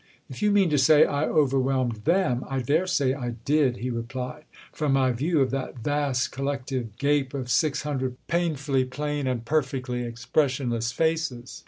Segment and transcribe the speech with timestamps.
[0.31, 4.93] "If you mean to say I overwhelmed them, I dare say I did," he replied—"from
[4.93, 10.91] my view of that vast collective gape of six hundred painfully plain and perfectly expressionless
[10.91, 11.59] faces.